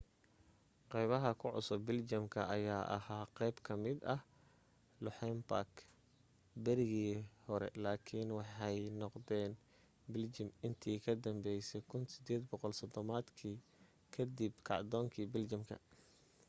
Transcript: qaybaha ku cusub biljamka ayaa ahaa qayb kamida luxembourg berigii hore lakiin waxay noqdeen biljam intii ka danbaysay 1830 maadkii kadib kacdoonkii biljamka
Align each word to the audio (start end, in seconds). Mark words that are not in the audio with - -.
qaybaha 0.91 1.29
ku 1.39 1.47
cusub 1.55 1.79
biljamka 1.87 2.41
ayaa 2.55 2.83
ahaa 2.97 3.25
qayb 3.37 3.55
kamida 3.67 4.13
luxembourg 5.03 5.71
berigii 6.63 7.15
hore 7.45 7.67
lakiin 7.85 8.29
waxay 8.39 8.77
noqdeen 9.01 9.51
biljam 10.13 10.49
intii 10.67 10.97
ka 11.05 11.11
danbaysay 11.23 11.81
1830 11.91 13.09
maadkii 13.09 13.55
kadib 14.13 14.53
kacdoonkii 14.67 15.31
biljamka 15.33 15.75